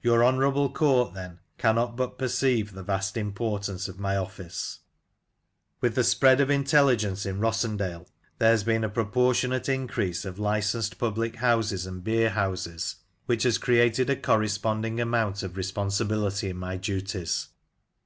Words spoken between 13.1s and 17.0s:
23 beerhouses, which has created a corresponding amount of responsibility in my